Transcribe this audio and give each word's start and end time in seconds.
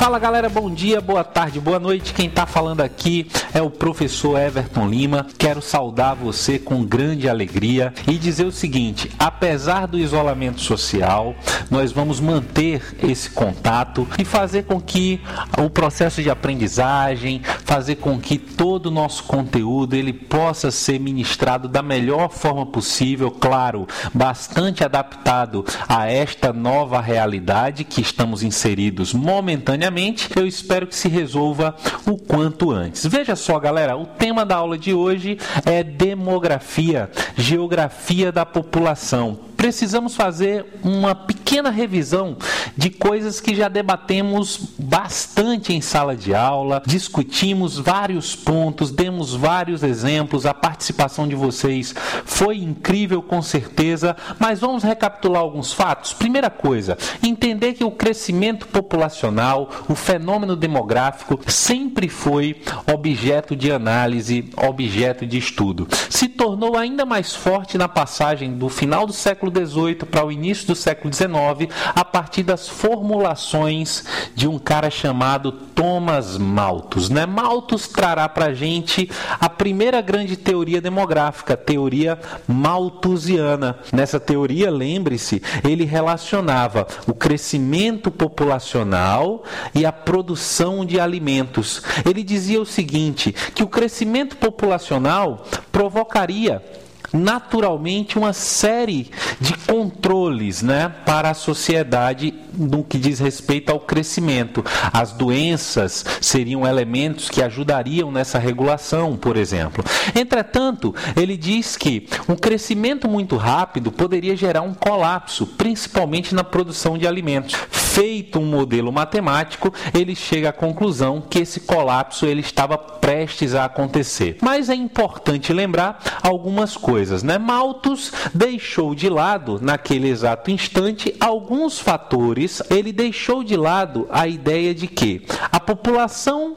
Fala 0.00 0.18
galera, 0.18 0.48
bom 0.48 0.72
dia, 0.72 0.98
boa 0.98 1.22
tarde, 1.22 1.60
boa 1.60 1.78
noite. 1.78 2.14
Quem 2.14 2.26
está 2.26 2.46
falando 2.46 2.80
aqui 2.80 3.30
é 3.52 3.60
o 3.60 3.68
professor 3.68 4.40
Everton 4.40 4.88
Lima. 4.88 5.26
Quero 5.36 5.60
saudar 5.60 6.14
você 6.14 6.58
com 6.58 6.82
grande 6.82 7.28
alegria 7.28 7.92
e 8.08 8.16
dizer 8.16 8.46
o 8.46 8.50
seguinte: 8.50 9.10
apesar 9.18 9.86
do 9.86 9.98
isolamento 9.98 10.58
social, 10.62 11.34
nós 11.70 11.92
vamos 11.92 12.18
manter 12.18 12.82
esse 13.02 13.28
contato 13.28 14.08
e 14.18 14.24
fazer 14.24 14.62
com 14.62 14.80
que 14.80 15.20
o 15.62 15.68
processo 15.68 16.22
de 16.22 16.30
aprendizagem, 16.30 17.42
fazer 17.66 17.96
com 17.96 18.18
que 18.18 18.38
todo 18.38 18.86
o 18.86 18.90
nosso 18.90 19.24
conteúdo 19.24 19.94
ele 19.94 20.14
possa 20.14 20.70
ser 20.70 20.98
ministrado 20.98 21.68
da 21.68 21.82
melhor 21.82 22.30
forma 22.30 22.64
possível, 22.64 23.30
claro, 23.30 23.86
bastante 24.14 24.82
adaptado 24.82 25.62
a 25.86 26.10
esta 26.10 26.54
nova 26.54 27.02
realidade 27.02 27.84
que 27.84 28.00
estamos 28.00 28.42
inseridos 28.42 29.12
momentaneamente. 29.12 29.89
Eu 30.34 30.46
espero 30.46 30.86
que 30.86 30.94
se 30.94 31.08
resolva 31.08 31.74
o 32.06 32.16
quanto 32.16 32.70
antes. 32.70 33.04
Veja 33.06 33.34
só, 33.34 33.58
galera, 33.58 33.96
o 33.96 34.06
tema 34.06 34.44
da 34.44 34.56
aula 34.56 34.78
de 34.78 34.94
hoje 34.94 35.38
é 35.64 35.82
demografia, 35.82 37.10
geografia 37.36 38.30
da 38.30 38.46
população 38.46 39.50
precisamos 39.60 40.16
fazer 40.16 40.64
uma 40.82 41.14
pequena 41.14 41.68
revisão 41.68 42.34
de 42.80 42.88
coisas 42.88 43.42
que 43.42 43.54
já 43.54 43.68
debatemos 43.68 44.58
bastante 44.78 45.74
em 45.74 45.82
sala 45.82 46.16
de 46.16 46.34
aula, 46.34 46.82
discutimos 46.86 47.78
vários 47.78 48.34
pontos, 48.34 48.90
demos 48.90 49.34
vários 49.34 49.82
exemplos, 49.82 50.46
a 50.46 50.54
participação 50.54 51.28
de 51.28 51.34
vocês 51.34 51.94
foi 52.24 52.56
incrível 52.56 53.20
com 53.20 53.42
certeza, 53.42 54.16
mas 54.38 54.60
vamos 54.60 54.82
recapitular 54.82 55.42
alguns 55.42 55.74
fatos. 55.74 56.14
Primeira 56.14 56.48
coisa, 56.48 56.96
entender 57.22 57.74
que 57.74 57.84
o 57.84 57.90
crescimento 57.90 58.66
populacional, 58.66 59.68
o 59.86 59.94
fenômeno 59.94 60.56
demográfico 60.56 61.38
sempre 61.48 62.08
foi 62.08 62.62
objeto 62.90 63.54
de 63.54 63.70
análise, 63.70 64.48
objeto 64.56 65.26
de 65.26 65.36
estudo. 65.36 65.86
Se 66.08 66.28
tornou 66.28 66.78
ainda 66.78 67.04
mais 67.04 67.34
forte 67.34 67.76
na 67.76 67.88
passagem 67.88 68.54
do 68.54 68.70
final 68.70 69.06
do 69.06 69.12
século 69.12 69.52
XVIII 69.54 69.96
para 69.96 70.24
o 70.24 70.32
início 70.32 70.66
do 70.66 70.74
século 70.74 71.12
XIX, 71.12 71.70
a 71.94 72.06
partir 72.06 72.42
das 72.42 72.69
formulações 72.70 74.04
de 74.34 74.48
um 74.48 74.58
cara 74.58 74.88
chamado 74.88 75.52
Thomas 75.52 76.38
Malthus. 76.38 77.10
Né? 77.10 77.26
Malthus 77.26 77.88
trará 77.88 78.28
para 78.28 78.46
a 78.46 78.54
gente 78.54 79.10
a 79.38 79.48
primeira 79.48 80.00
grande 80.00 80.36
teoria 80.36 80.80
demográfica, 80.80 81.54
a 81.54 81.56
teoria 81.56 82.18
malthusiana. 82.46 83.78
Nessa 83.92 84.18
teoria, 84.18 84.70
lembre-se, 84.70 85.42
ele 85.62 85.84
relacionava 85.84 86.86
o 87.06 87.12
crescimento 87.12 88.10
populacional 88.10 89.44
e 89.74 89.84
a 89.84 89.92
produção 89.92 90.84
de 90.86 90.98
alimentos. 90.98 91.82
Ele 92.08 92.22
dizia 92.22 92.60
o 92.60 92.66
seguinte, 92.66 93.32
que 93.54 93.62
o 93.62 93.68
crescimento 93.68 94.36
populacional 94.36 95.44
provocaria 95.72 96.62
naturalmente 97.12 98.18
uma 98.18 98.32
série 98.32 99.10
de 99.40 99.54
controles 99.66 100.62
né, 100.62 100.92
para 101.04 101.30
a 101.30 101.34
sociedade 101.34 102.34
no 102.52 102.84
que 102.84 102.98
diz 102.98 103.18
respeito 103.18 103.70
ao 103.70 103.80
crescimento. 103.80 104.64
As 104.92 105.12
doenças 105.12 106.04
seriam 106.20 106.66
elementos 106.66 107.28
que 107.28 107.42
ajudariam 107.42 108.10
nessa 108.10 108.38
regulação, 108.38 109.16
por 109.16 109.36
exemplo. 109.36 109.84
Entretanto, 110.14 110.94
ele 111.16 111.36
diz 111.36 111.76
que 111.76 112.08
um 112.28 112.36
crescimento 112.36 113.08
muito 113.08 113.36
rápido 113.36 113.90
poderia 113.90 114.36
gerar 114.36 114.62
um 114.62 114.74
colapso, 114.74 115.46
principalmente 115.46 116.34
na 116.34 116.44
produção 116.44 116.98
de 116.98 117.06
alimentos. 117.06 117.54
Feito 117.70 118.38
um 118.38 118.46
modelo 118.46 118.92
matemático, 118.92 119.72
ele 119.92 120.14
chega 120.14 120.50
à 120.50 120.52
conclusão 120.52 121.20
que 121.20 121.40
esse 121.40 121.60
colapso 121.60 122.24
ele 122.26 122.40
estava 122.40 122.78
prestes 122.78 123.54
a 123.54 123.64
acontecer. 123.64 124.36
Mas 124.40 124.68
é 124.68 124.74
importante 124.74 125.52
lembrar 125.52 125.98
algumas 126.22 126.76
coisas, 126.76 126.99
né? 127.22 127.38
Malthus 127.38 128.12
deixou 128.34 128.94
de 128.94 129.08
lado 129.08 129.58
naquele 129.60 130.08
exato 130.08 130.50
instante 130.50 131.14
alguns 131.18 131.78
fatores. 131.78 132.62
Ele 132.70 132.92
deixou 132.92 133.42
de 133.42 133.56
lado 133.56 134.06
a 134.10 134.26
ideia 134.26 134.74
de 134.74 134.86
que 134.86 135.24
a 135.50 135.58
população 135.58 136.56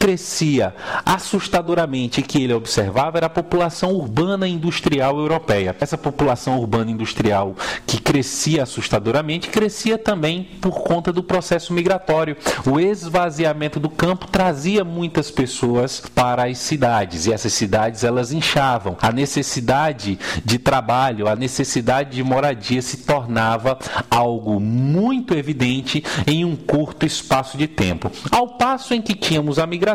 crescia 0.00 0.74
assustadoramente 1.04 2.22
que 2.22 2.42
ele 2.42 2.54
observava 2.54 3.18
era 3.18 3.26
a 3.26 3.30
população 3.30 3.92
urbana 3.92 4.48
industrial 4.48 5.18
europeia. 5.18 5.76
Essa 5.78 5.98
população 5.98 6.58
urbana 6.58 6.90
industrial 6.90 7.54
que 7.86 8.00
crescia 8.00 8.62
assustadoramente 8.62 9.50
crescia 9.50 9.98
também 9.98 10.48
por 10.58 10.80
conta 10.80 11.12
do 11.12 11.22
processo 11.22 11.74
migratório. 11.74 12.34
O 12.66 12.80
esvaziamento 12.80 13.78
do 13.78 13.90
campo 13.90 14.26
trazia 14.26 14.82
muitas 14.84 15.30
pessoas 15.30 16.02
para 16.14 16.48
as 16.48 16.56
cidades 16.56 17.26
e 17.26 17.32
essas 17.34 17.52
cidades 17.52 18.02
elas 18.02 18.32
inchavam. 18.32 18.96
A 19.02 19.12
necessidade 19.12 20.18
de 20.42 20.58
trabalho, 20.58 21.28
a 21.28 21.36
necessidade 21.36 22.16
de 22.16 22.24
moradia 22.24 22.80
se 22.80 22.98
tornava 22.98 23.78
algo 24.10 24.58
muito 24.58 25.34
evidente 25.34 26.02
em 26.26 26.42
um 26.42 26.56
curto 26.56 27.04
espaço 27.04 27.58
de 27.58 27.68
tempo. 27.68 28.10
Ao 28.30 28.48
passo 28.48 28.94
em 28.94 29.02
que 29.02 29.14
tínhamos 29.14 29.58
a 29.58 29.66
migração 29.66 29.89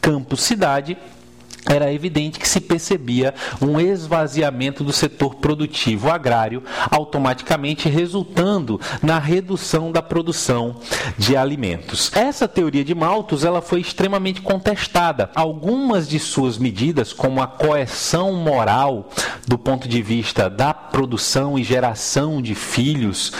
campo-cidade 0.00 0.96
era 1.68 1.92
evidente 1.92 2.38
que 2.38 2.48
se 2.48 2.60
percebia 2.60 3.34
um 3.60 3.80
esvaziamento 3.80 4.84
do 4.84 4.92
setor 4.92 5.34
produtivo 5.34 6.10
agrário, 6.10 6.62
automaticamente 6.90 7.88
resultando 7.88 8.80
na 9.02 9.18
redução 9.18 9.90
da 9.90 10.00
produção 10.00 10.76
de 11.18 11.36
alimentos. 11.36 12.10
Essa 12.14 12.46
teoria 12.46 12.84
de 12.84 12.94
Malthus 12.94 13.44
ela 13.44 13.60
foi 13.60 13.80
extremamente 13.80 14.40
contestada. 14.40 15.30
Algumas 15.34 16.08
de 16.08 16.18
suas 16.18 16.58
medidas, 16.58 17.12
como 17.12 17.42
a 17.42 17.46
coerção 17.46 18.32
moral 18.32 19.08
do 19.46 19.58
ponto 19.58 19.88
de 19.88 20.02
vista 20.02 20.48
da 20.48 20.72
produção 20.72 21.58
e 21.58 21.64
geração 21.64 22.40
de 22.40 22.54
filhos, 22.54 23.32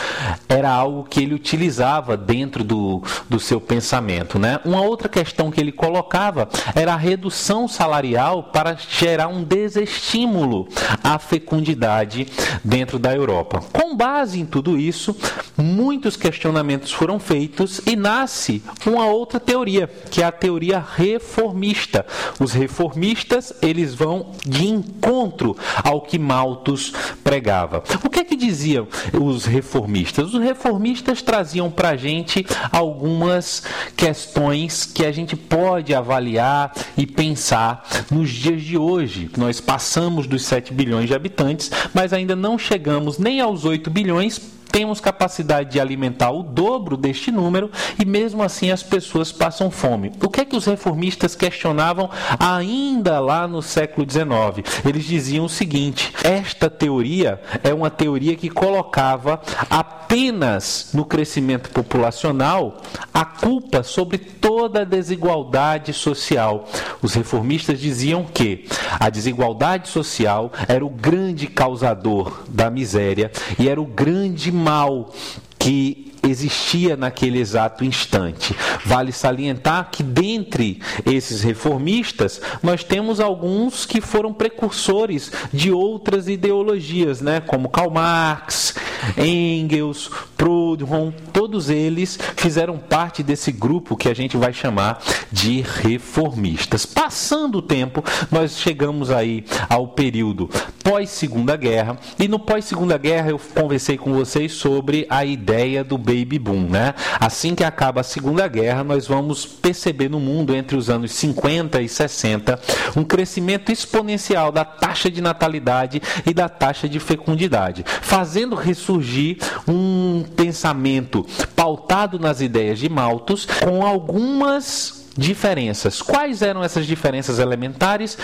era 0.49 0.71
algo 0.71 1.05
que 1.05 1.21
ele 1.21 1.35
utilizava 1.35 2.17
dentro 2.17 2.65
do, 2.65 3.03
do 3.29 3.39
seu 3.39 3.61
pensamento. 3.61 4.39
Né? 4.39 4.61
Uma 4.65 4.81
outra 4.81 5.09
questão 5.09 5.51
que 5.51 5.61
ele 5.61 5.73
colocava 5.73 6.49
era 6.75 6.95
a 6.95 6.97
redução 6.97 7.69
salarial 7.69 8.16
para 8.53 8.75
gerar 8.75 9.29
um 9.29 9.45
desestímulo 9.45 10.69
à 11.05 11.19
fecundidade 11.19 12.27
dentro 12.65 12.99
da 12.99 13.15
Europa. 13.15 13.61
Com 13.73 13.95
base 13.95 14.41
em 14.41 14.47
tudo 14.47 14.79
isso, 14.79 15.15
muitos 15.57 16.17
questionamentos 16.17 16.93
foram 16.93 17.19
feitos 17.19 17.81
e 17.87 17.95
nasce 17.95 18.63
uma 18.87 19.07
outra 19.07 19.39
teoria, 19.39 19.87
que 20.11 20.23
é 20.23 20.25
a 20.25 20.33
teoria 20.33 20.83
reformista. 20.97 22.07
Os 22.41 22.53
reformistas, 22.53 23.53
eles 23.61 23.95
vão 23.95 24.33
de 24.45 24.67
encontro 24.67 25.57
ao 25.85 26.01
que 26.01 26.19
Malthus 26.19 26.93
pregava. 27.23 27.83
O 28.03 28.09
que 28.09 28.21
é 28.21 28.25
que 28.25 28.37
diziam 28.37 28.89
os 29.13 29.45
reformistas? 29.45 30.33
Os 30.33 30.41
reformistas 30.41 31.23
traziam 31.23 31.71
para 31.71 31.91
a 31.91 31.97
gente 31.97 32.47
algumas 32.73 33.63
questões 33.97 34.85
que 34.85 35.05
a 35.05 35.13
gente 35.13 35.37
pode 35.37 35.95
avaliar 35.95 36.73
e 36.97 37.07
pensar 37.07 37.87
nos 38.11 38.31
dias 38.31 38.63
de 38.63 38.77
hoje. 38.79 39.31
Nós 39.37 39.61
passamos 39.61 40.27
dos 40.27 40.45
7 40.45 40.73
bilhões 40.73 41.09
de 41.09 41.15
habitantes, 41.15 41.71
mas 41.95 42.13
ainda 42.13 42.37
não 42.37 42.59
chegamos 42.59 43.19
nem 43.19 43.41
aos 43.41 43.65
8 43.65 43.91
bilhões 43.91 44.56
temos 44.77 45.01
capacidade 45.01 45.71
de 45.71 45.81
alimentar 45.81 46.31
o 46.33 46.43
dobro 46.43 46.99
deste 46.99 47.33
número 47.33 47.71
e 47.99 48.05
mesmo 48.05 48.43
assim 48.43 48.71
as 48.71 48.83
pessoas 48.83 49.33
passam 49.33 49.71
fome. 49.71 50.13
O 50.23 50.29
que 50.29 50.43
é 50.43 50.45
que 50.45 50.55
os 50.55 50.67
reformistas 50.67 51.35
questionavam 51.35 52.11
ainda 52.39 53.19
lá 53.19 53.49
no 53.49 53.63
século 53.63 54.07
XIX? 54.07 54.85
Eles 54.85 55.07
diziam 55.07 55.47
o 55.47 55.49
seguinte: 55.49 56.13
esta 56.23 56.69
teoria 56.69 57.41
é 57.65 57.73
uma 57.73 57.89
teoria 57.89 58.37
que 58.37 58.51
colocava 58.51 59.41
apenas 59.71 60.91
no 60.93 61.07
crescimento 61.07 61.71
populacional 61.71 62.77
a 63.15 63.25
culpa 63.25 63.83
sobre 63.83 64.19
toda 64.19 64.83
a 64.83 64.85
desigualdade 64.85 65.95
social. 65.95 66.69
Os 67.01 67.15
reformistas 67.15 67.81
diziam 67.81 68.25
que 68.25 68.67
a 69.01 69.09
desigualdade 69.09 69.89
social 69.89 70.53
era 70.69 70.85
o 70.85 70.91
grande 70.91 71.47
causador 71.47 72.43
da 72.47 72.69
miséria 72.69 73.33
e 73.59 73.71
era 73.71 73.81
o 73.81 73.87
grande 73.87 74.53
mal 74.67 75.13
que 75.59 76.13
existia 76.29 76.97
naquele 76.97 77.39
exato 77.39 77.85
instante. 77.85 78.55
Vale 78.85 79.13
salientar 79.13 79.91
que 79.91 80.03
dentre 80.03 80.81
esses 81.05 81.43
reformistas, 81.43 82.41
nós 82.63 82.83
temos 82.83 83.21
alguns 83.21 83.87
que 83.87 84.01
foram 84.01 84.33
precursores 84.33 85.31
de 85.53 85.71
outras 85.71 86.29
ideologias, 86.29 87.21
né, 87.21 87.41
como 87.41 87.69
Karl 87.69 87.91
Marx, 87.91 88.75
Engels, 89.17 90.11
Proudhon, 90.37 91.11
todos 91.33 91.71
eles 91.71 92.19
fizeram 92.37 92.77
parte 92.79 93.23
desse 93.23 93.51
grupo 93.51 93.97
que 93.97 94.09
a 94.09 94.15
gente 94.15 94.37
vai 94.37 94.53
chamar 94.53 95.03
de 95.33 95.61
reformistas. 95.61 96.85
Passando 96.85 97.59
o 97.59 97.63
tempo, 97.63 98.05
nós 98.31 98.59
chegamos 98.59 99.11
aí 99.11 99.45
ao 99.69 99.89
período 99.89 100.49
pós-segunda 100.85 101.57
guerra 101.57 101.99
e 102.19 102.29
no 102.29 102.39
pós-segunda 102.39 102.97
guerra 102.97 103.31
eu 103.31 103.41
conversei 103.55 103.99
com 103.99 104.13
vocês 104.13 104.53
sobre 104.53 105.07
a 105.11 105.25
ideia 105.25 105.83
do 105.83 105.99
baby 105.99 106.39
boom, 106.39 106.69
né? 106.69 106.95
Assim 107.19 107.55
que 107.55 107.65
acaba 107.65 108.03
a 108.03 108.05
segunda 108.05 108.47
guerra, 108.47 108.85
nós 108.85 109.09
vamos 109.09 109.45
perceber 109.45 110.09
no 110.09 110.21
mundo 110.21 110.55
entre 110.55 110.77
os 110.77 110.89
anos 110.89 111.11
50 111.13 111.81
e 111.83 111.89
60 111.89 112.61
um 112.97 113.03
crescimento 113.03 113.73
exponencial 113.73 114.53
da 114.53 114.65
taxa 114.65 115.11
de 115.11 115.21
natalidade 115.21 116.01
e 116.25 116.33
da 116.33 116.49
taxa 116.49 116.89
de 116.89 117.01
fecundidade, 117.01 117.85
fazendo 118.03 118.55
ressurgir 118.55 119.39
um 119.67 120.25
pensamento 120.27 121.27
pautado 121.55 122.19
nas 122.19 122.41
ideias 122.41 122.79
de 122.79 122.89
Malthus 122.89 123.47
com 123.47 123.85
algumas 123.85 125.07
diferenças. 125.17 126.03
Quais 126.03 126.43
eram 126.43 126.63
essas 126.63 126.87
diferenças 126.87 127.39
elementares? 127.39 128.19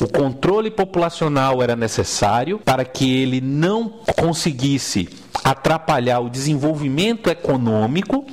O 0.00 0.08
controle 0.08 0.70
populacional 0.70 1.62
era 1.62 1.76
necessário 1.76 2.58
para 2.58 2.84
que 2.84 3.22
ele 3.22 3.40
não 3.40 3.88
conseguisse 4.18 5.08
atrapalhar 5.44 6.20
o 6.20 6.30
desenvolvimento 6.30 7.30
econômico 7.30 8.26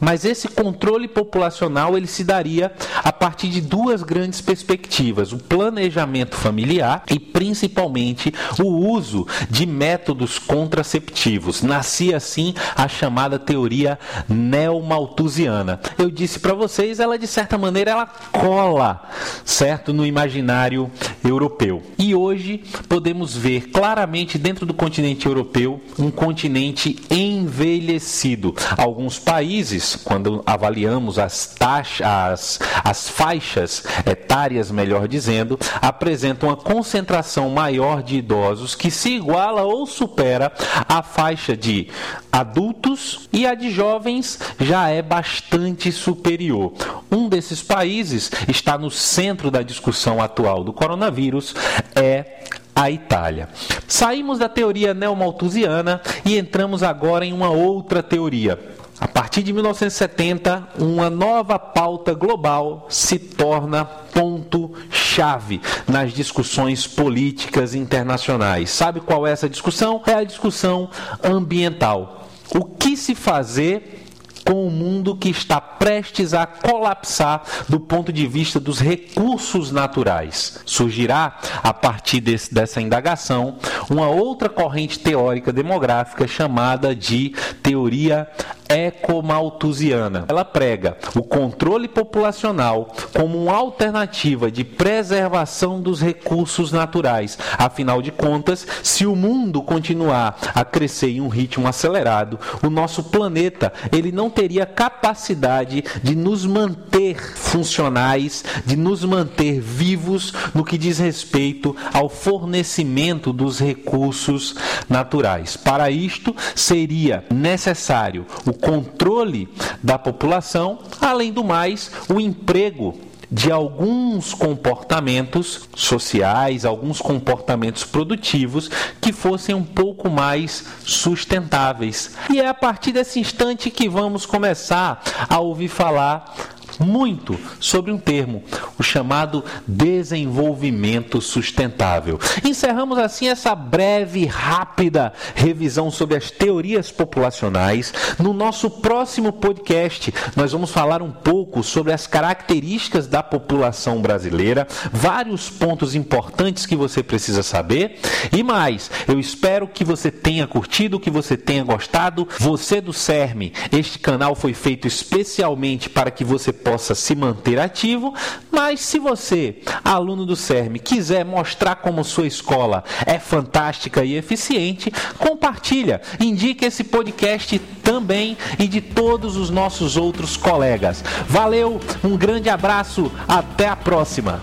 mas 0.00 0.24
esse 0.24 0.48
controle 0.48 1.08
populacional 1.08 1.96
ele 1.96 2.06
se 2.06 2.22
daria 2.24 2.72
a 3.02 3.12
partir 3.12 3.48
de 3.48 3.60
duas 3.60 4.02
grandes 4.02 4.40
perspectivas: 4.40 5.32
o 5.32 5.38
planejamento 5.38 6.36
familiar 6.36 7.02
e 7.10 7.18
principalmente 7.18 8.32
o 8.60 8.68
uso 8.92 9.26
de 9.50 9.66
métodos 9.66 10.38
contraceptivos. 10.38 11.62
Nascia 11.62 12.16
assim 12.16 12.54
a 12.76 12.88
chamada 12.88 13.38
teoria 13.38 13.98
neomalthusiana. 14.28 15.80
Eu 15.98 16.10
disse 16.10 16.38
para 16.38 16.54
vocês, 16.54 17.00
ela 17.00 17.18
de 17.18 17.26
certa 17.26 17.58
maneira 17.58 17.90
ela 17.90 18.06
cola, 18.06 19.08
certo, 19.44 19.92
no 19.92 20.06
imaginário 20.06 20.90
europeu. 21.24 21.82
E 21.98 22.14
hoje 22.14 22.62
podemos 22.88 23.36
ver 23.36 23.68
claramente 23.70 24.38
dentro 24.38 24.64
do 24.64 24.74
continente 24.74 25.26
europeu 25.26 25.80
um 25.98 26.10
continente 26.10 26.96
envelhecido. 27.10 28.54
Alguns 28.76 29.18
países 29.18 29.87
quando 29.96 30.42
avaliamos 30.46 31.18
as 31.18 31.46
taxas, 31.46 32.06
as, 32.06 32.60
as 32.84 33.08
faixas 33.08 33.84
etárias, 34.06 34.70
melhor 34.70 35.08
dizendo, 35.08 35.58
apresentam 35.80 36.48
uma 36.48 36.56
concentração 36.56 37.50
maior 37.50 38.02
de 38.02 38.16
idosos 38.16 38.74
que 38.74 38.90
se 38.90 39.10
iguala 39.10 39.62
ou 39.62 39.86
supera 39.86 40.52
a 40.88 41.02
faixa 41.02 41.56
de 41.56 41.88
adultos 42.32 43.28
e 43.32 43.46
a 43.46 43.54
de 43.54 43.70
jovens 43.70 44.38
já 44.60 44.88
é 44.88 45.02
bastante 45.02 45.90
superior. 45.90 46.72
Um 47.10 47.28
desses 47.28 47.62
países 47.62 48.30
está 48.48 48.78
no 48.78 48.90
centro 48.90 49.50
da 49.50 49.62
discussão 49.62 50.22
atual 50.22 50.62
do 50.62 50.72
coronavírus 50.72 51.54
é 51.94 52.38
a 52.78 52.90
Itália. 52.92 53.48
Saímos 53.88 54.38
da 54.38 54.48
teoria 54.48 54.94
neomalthusiana 54.94 56.00
e 56.24 56.38
entramos 56.38 56.84
agora 56.84 57.26
em 57.26 57.32
uma 57.32 57.50
outra 57.50 58.04
teoria, 58.04 58.56
a 59.00 59.06
partir 59.06 59.42
de 59.42 59.52
1970, 59.52 60.70
uma 60.78 61.08
nova 61.08 61.58
pauta 61.58 62.14
global 62.14 62.86
se 62.88 63.18
torna 63.18 63.84
ponto-chave 63.84 65.60
nas 65.86 66.12
discussões 66.12 66.86
políticas 66.86 67.74
internacionais. 67.74 68.70
Sabe 68.70 69.00
qual 69.00 69.26
é 69.26 69.30
essa 69.30 69.48
discussão? 69.48 70.02
É 70.06 70.14
a 70.14 70.24
discussão 70.24 70.90
ambiental. 71.22 72.28
O 72.52 72.64
que 72.64 72.96
se 72.96 73.14
fazer 73.14 74.08
com 74.48 74.66
o 74.66 74.70
mundo 74.70 75.14
que 75.14 75.28
está 75.28 75.60
prestes 75.60 76.32
a 76.32 76.46
colapsar 76.46 77.42
do 77.68 77.78
ponto 77.78 78.10
de 78.10 78.26
vista 78.26 78.58
dos 78.58 78.80
recursos 78.80 79.70
naturais. 79.70 80.60
Surgirá, 80.64 81.38
a 81.62 81.74
partir 81.74 82.20
desse, 82.20 82.54
dessa 82.54 82.80
indagação, 82.80 83.58
uma 83.90 84.08
outra 84.08 84.48
corrente 84.48 85.00
teórica 85.00 85.52
demográfica 85.52 86.26
chamada 86.26 86.94
de 86.94 87.34
teoria 87.62 88.26
ecomalthusiana. 88.68 90.24
Ela 90.28 90.44
prega 90.44 90.96
o 91.14 91.22
controle 91.22 91.88
populacional 91.88 92.94
como 93.16 93.42
uma 93.42 93.54
alternativa 93.54 94.50
de 94.50 94.64
preservação 94.64 95.80
dos 95.80 96.00
recursos 96.00 96.72
naturais. 96.72 97.38
Afinal 97.56 98.02
de 98.02 98.10
contas, 98.10 98.66
se 98.82 99.06
o 99.06 99.16
mundo 99.16 99.62
continuar 99.62 100.36
a 100.54 100.64
crescer 100.64 101.10
em 101.10 101.20
um 101.20 101.28
ritmo 101.28 101.66
acelerado, 101.66 102.38
o 102.62 102.70
nosso 102.70 103.04
planeta 103.04 103.72
ele 103.90 104.12
não 104.12 104.28
teria 104.28 104.66
capacidade 104.66 105.84
de 106.02 106.14
nos 106.14 106.44
manter 106.44 107.16
funcionais, 107.36 108.44
de 108.64 108.76
nos 108.76 109.04
manter 109.04 109.60
vivos 109.60 110.32
no 110.54 110.64
que 110.64 110.76
diz 110.78 110.98
respeito 110.98 111.74
ao 111.92 112.08
fornecimento 112.08 113.32
dos 113.32 113.58
recursos 113.58 114.54
naturais. 114.88 115.56
Para 115.56 115.90
isto, 115.90 116.34
seria 116.54 117.24
necessário 117.30 118.26
o 118.46 118.52
controle 118.60 119.48
da 119.82 119.98
população, 119.98 120.80
além 121.00 121.32
do 121.32 121.44
mais, 121.44 121.90
o 122.08 122.20
emprego 122.20 122.98
de 123.30 123.52
alguns 123.52 124.32
comportamentos 124.32 125.68
sociais, 125.76 126.64
alguns 126.64 127.00
comportamentos 127.00 127.84
produtivos 127.84 128.70
que 129.00 129.12
fossem 129.12 129.54
um 129.54 129.64
pouco 129.64 130.08
mais 130.08 130.64
sustentáveis. 130.84 132.16
E 132.30 132.40
é 132.40 132.48
a 132.48 132.54
partir 132.54 132.92
desse 132.92 133.20
instante 133.20 133.70
que 133.70 133.88
vamos 133.88 134.24
começar 134.24 135.02
a 135.28 135.38
ouvir 135.40 135.68
falar 135.68 136.34
muito 136.78 137.38
sobre 137.60 137.90
um 137.90 137.98
termo, 137.98 138.42
o 138.78 138.82
chamado 138.82 139.44
desenvolvimento 139.66 141.20
sustentável. 141.20 142.18
Encerramos 142.44 142.98
assim 142.98 143.28
essa 143.28 143.54
breve, 143.54 144.26
rápida 144.26 145.12
revisão 145.34 145.90
sobre 145.90 146.16
as 146.16 146.30
teorias 146.30 146.90
populacionais. 146.90 147.92
No 148.18 148.32
nosso 148.32 148.70
próximo 148.70 149.32
podcast, 149.32 150.12
nós 150.36 150.52
vamos 150.52 150.70
falar 150.70 151.02
um 151.02 151.10
pouco 151.10 151.62
sobre 151.62 151.92
as 151.92 152.06
características 152.06 153.06
da 153.06 153.22
população 153.22 154.00
brasileira, 154.00 154.66
vários 154.92 155.50
pontos 155.50 155.94
importantes 155.94 156.66
que 156.66 156.76
você 156.76 157.02
precisa 157.02 157.42
saber 157.42 157.98
e 158.32 158.42
mais. 158.42 158.90
Eu 159.06 159.18
espero 159.18 159.68
que 159.68 159.84
você 159.84 160.10
tenha 160.10 160.46
curtido, 160.46 161.00
que 161.00 161.10
você 161.10 161.36
tenha 161.36 161.64
gostado. 161.64 162.28
Você 162.38 162.80
do 162.80 162.92
CERME, 162.92 163.52
este 163.72 163.98
canal 163.98 164.34
foi 164.34 164.54
feito 164.54 164.86
especialmente 164.86 165.88
para 165.88 166.10
que 166.10 166.24
você 166.24 166.52
possa 166.68 166.94
se 166.94 167.16
manter 167.16 167.58
ativo, 167.58 168.12
mas 168.50 168.80
se 168.80 168.98
você, 168.98 169.56
aluno 169.82 170.26
do 170.26 170.36
CERM, 170.36 170.78
quiser 170.78 171.24
mostrar 171.24 171.76
como 171.76 172.04
sua 172.04 172.26
escola 172.26 172.84
é 173.06 173.18
fantástica 173.18 174.04
e 174.04 174.14
eficiente, 174.14 174.92
compartilha, 175.18 176.02
indique 176.20 176.66
esse 176.66 176.84
podcast 176.84 177.58
também 177.82 178.36
e 178.58 178.68
de 178.68 178.82
todos 178.82 179.36
os 179.36 179.48
nossos 179.48 179.96
outros 179.96 180.36
colegas. 180.36 181.02
Valeu, 181.26 181.80
um 182.04 182.18
grande 182.18 182.50
abraço, 182.50 183.10
até 183.26 183.66
a 183.66 183.76
próxima. 183.76 184.42